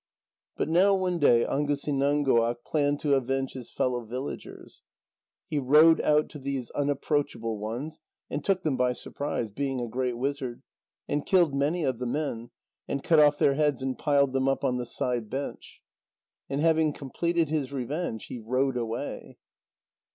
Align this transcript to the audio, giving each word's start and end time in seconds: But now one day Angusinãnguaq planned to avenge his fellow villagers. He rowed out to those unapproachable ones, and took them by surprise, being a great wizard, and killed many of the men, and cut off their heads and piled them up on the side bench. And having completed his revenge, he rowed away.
But 0.57 0.67
now 0.67 0.95
one 0.95 1.19
day 1.19 1.45
Angusinãnguaq 1.47 2.63
planned 2.65 2.99
to 3.01 3.13
avenge 3.13 3.53
his 3.53 3.69
fellow 3.69 4.03
villagers. 4.03 4.81
He 5.47 5.59
rowed 5.59 6.01
out 6.01 6.27
to 6.29 6.39
those 6.39 6.71
unapproachable 6.71 7.59
ones, 7.59 7.99
and 8.27 8.43
took 8.43 8.63
them 8.63 8.75
by 8.75 8.93
surprise, 8.93 9.49
being 9.51 9.79
a 9.79 9.87
great 9.87 10.17
wizard, 10.17 10.63
and 11.07 11.23
killed 11.23 11.53
many 11.53 11.83
of 11.83 11.99
the 11.99 12.07
men, 12.07 12.49
and 12.87 13.03
cut 13.03 13.19
off 13.19 13.37
their 13.37 13.53
heads 13.53 13.83
and 13.83 13.95
piled 13.95 14.33
them 14.33 14.47
up 14.49 14.63
on 14.63 14.77
the 14.77 14.87
side 14.87 15.29
bench. 15.29 15.83
And 16.49 16.61
having 16.61 16.93
completed 16.93 17.49
his 17.49 17.71
revenge, 17.71 18.25
he 18.25 18.39
rowed 18.39 18.77
away. 18.77 19.37